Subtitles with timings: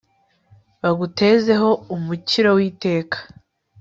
[0.81, 3.17] bagutezeho umukiro w'iteka